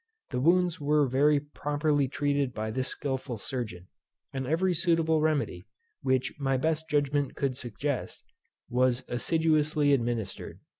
[0.31, 3.87] The wounds were very properly treated by this skilful surgeon,
[4.33, 5.67] and every suitable remedy,
[6.01, 8.23] which my best judgment could suggest,
[8.67, 10.59] was assiduously administered.